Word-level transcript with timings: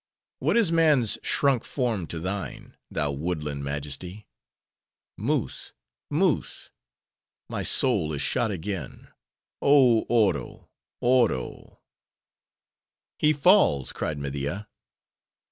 What 0.39 0.57
is 0.57 0.71
man's 0.71 1.19
shrunk 1.21 1.63
form 1.63 2.07
to 2.07 2.17
thine, 2.19 2.75
thou 2.89 3.11
woodland 3.11 3.63
majesty?—Moose, 3.63 5.73
moose!—my 6.09 7.61
soul 7.61 8.11
is 8.11 8.21
shot 8.23 8.49
again—Oh, 8.49 10.01
Oro! 10.09 10.71
Oro!" 11.01 11.81
"He 13.19 13.31
falls!" 13.31 13.91
cried 13.93 14.17
Media. 14.17 14.67